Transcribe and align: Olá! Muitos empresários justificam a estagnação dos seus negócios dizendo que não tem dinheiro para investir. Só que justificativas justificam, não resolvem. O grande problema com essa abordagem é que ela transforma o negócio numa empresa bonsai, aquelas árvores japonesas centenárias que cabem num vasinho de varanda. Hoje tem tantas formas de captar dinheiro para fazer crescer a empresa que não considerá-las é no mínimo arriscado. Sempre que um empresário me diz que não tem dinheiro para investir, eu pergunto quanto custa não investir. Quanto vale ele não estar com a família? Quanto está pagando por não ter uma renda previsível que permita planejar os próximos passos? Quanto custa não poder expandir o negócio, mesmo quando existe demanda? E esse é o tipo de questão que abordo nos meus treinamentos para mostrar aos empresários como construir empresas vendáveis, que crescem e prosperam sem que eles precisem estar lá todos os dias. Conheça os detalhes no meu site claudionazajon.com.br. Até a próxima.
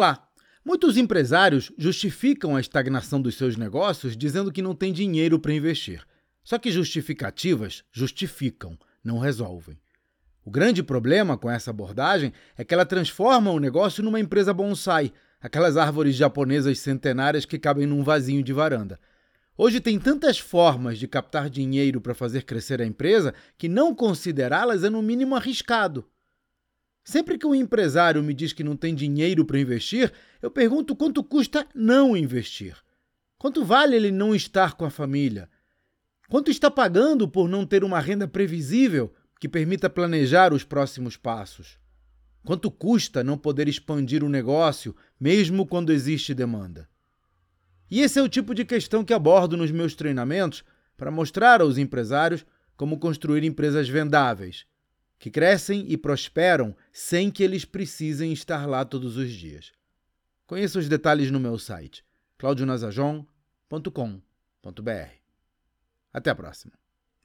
Olá! 0.00 0.26
Muitos 0.64 0.96
empresários 0.96 1.70
justificam 1.76 2.56
a 2.56 2.60
estagnação 2.62 3.20
dos 3.20 3.34
seus 3.34 3.58
negócios 3.58 4.16
dizendo 4.16 4.50
que 4.50 4.62
não 4.62 4.74
tem 4.74 4.94
dinheiro 4.94 5.38
para 5.38 5.52
investir. 5.52 6.02
Só 6.42 6.58
que 6.58 6.72
justificativas 6.72 7.84
justificam, 7.92 8.78
não 9.04 9.18
resolvem. 9.18 9.78
O 10.42 10.50
grande 10.50 10.82
problema 10.82 11.36
com 11.36 11.50
essa 11.50 11.68
abordagem 11.68 12.32
é 12.56 12.64
que 12.64 12.72
ela 12.72 12.86
transforma 12.86 13.50
o 13.50 13.58
negócio 13.58 14.02
numa 14.02 14.18
empresa 14.18 14.54
bonsai, 14.54 15.12
aquelas 15.38 15.76
árvores 15.76 16.16
japonesas 16.16 16.78
centenárias 16.78 17.44
que 17.44 17.58
cabem 17.58 17.86
num 17.86 18.02
vasinho 18.02 18.42
de 18.42 18.54
varanda. 18.54 18.98
Hoje 19.54 19.80
tem 19.80 19.98
tantas 19.98 20.38
formas 20.38 20.98
de 20.98 21.06
captar 21.06 21.50
dinheiro 21.50 22.00
para 22.00 22.14
fazer 22.14 22.44
crescer 22.44 22.80
a 22.80 22.86
empresa 22.86 23.34
que 23.58 23.68
não 23.68 23.94
considerá-las 23.94 24.82
é 24.82 24.88
no 24.88 25.02
mínimo 25.02 25.36
arriscado. 25.36 26.08
Sempre 27.10 27.36
que 27.36 27.44
um 27.44 27.56
empresário 27.56 28.22
me 28.22 28.32
diz 28.32 28.52
que 28.52 28.62
não 28.62 28.76
tem 28.76 28.94
dinheiro 28.94 29.44
para 29.44 29.58
investir, 29.58 30.12
eu 30.40 30.48
pergunto 30.48 30.94
quanto 30.94 31.24
custa 31.24 31.66
não 31.74 32.16
investir. 32.16 32.76
Quanto 33.36 33.64
vale 33.64 33.96
ele 33.96 34.12
não 34.12 34.32
estar 34.32 34.74
com 34.74 34.84
a 34.84 34.90
família? 34.90 35.50
Quanto 36.28 36.52
está 36.52 36.70
pagando 36.70 37.26
por 37.26 37.48
não 37.48 37.66
ter 37.66 37.82
uma 37.82 37.98
renda 37.98 38.28
previsível 38.28 39.12
que 39.40 39.48
permita 39.48 39.90
planejar 39.90 40.54
os 40.54 40.62
próximos 40.62 41.16
passos? 41.16 41.80
Quanto 42.44 42.70
custa 42.70 43.24
não 43.24 43.36
poder 43.36 43.66
expandir 43.66 44.22
o 44.22 44.28
negócio, 44.28 44.94
mesmo 45.18 45.66
quando 45.66 45.90
existe 45.90 46.32
demanda? 46.32 46.88
E 47.90 48.02
esse 48.02 48.20
é 48.20 48.22
o 48.22 48.28
tipo 48.28 48.54
de 48.54 48.64
questão 48.64 49.04
que 49.04 49.12
abordo 49.12 49.56
nos 49.56 49.72
meus 49.72 49.96
treinamentos 49.96 50.62
para 50.96 51.10
mostrar 51.10 51.60
aos 51.60 51.76
empresários 51.76 52.46
como 52.76 53.00
construir 53.00 53.42
empresas 53.42 53.88
vendáveis, 53.88 54.64
que 55.20 55.30
crescem 55.30 55.84
e 55.86 55.96
prosperam 55.98 56.74
sem 56.90 57.30
que 57.30 57.44
eles 57.44 57.66
precisem 57.66 58.32
estar 58.32 58.66
lá 58.66 58.86
todos 58.86 59.18
os 59.18 59.30
dias. 59.30 59.70
Conheça 60.46 60.78
os 60.78 60.88
detalhes 60.88 61.30
no 61.30 61.38
meu 61.38 61.58
site 61.58 62.02
claudionazajon.com.br. 62.38 65.10
Até 66.10 66.30
a 66.30 66.34
próxima. 66.34 66.72